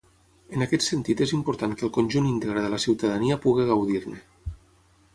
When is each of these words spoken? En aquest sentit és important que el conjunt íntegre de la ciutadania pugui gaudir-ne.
En 0.55 0.63
aquest 0.65 0.83
sentit 0.85 1.21
és 1.25 1.33
important 1.37 1.77
que 1.81 1.87
el 1.89 1.93
conjunt 1.99 2.31
íntegre 2.31 2.65
de 2.65 2.73
la 2.75 2.83
ciutadania 2.89 3.41
pugui 3.47 3.71
gaudir-ne. 3.73 4.27